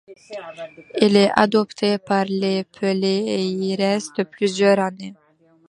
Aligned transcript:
Il 0.99 1.15
est 1.15 1.29
adopté 1.35 1.99
par 1.99 2.25
les 2.25 2.63
Pelés 2.63 3.23
et 3.27 3.45
y 3.45 3.75
reste 3.75 4.23
plusieurs 4.23 4.79
années. 4.79 5.13